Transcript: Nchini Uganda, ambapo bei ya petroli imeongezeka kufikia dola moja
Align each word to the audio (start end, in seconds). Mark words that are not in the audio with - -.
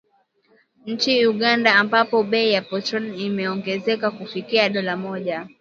Nchini 0.85 1.25
Uganda, 1.27 1.75
ambapo 1.75 2.23
bei 2.23 2.51
ya 2.53 2.61
petroli 2.61 3.25
imeongezeka 3.25 4.11
kufikia 4.11 4.69
dola 4.69 4.97
moja 4.97 5.49